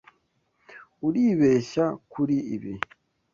Uribeshya 1.07 1.85
kuri 2.11 2.37
ibi. 2.55 2.73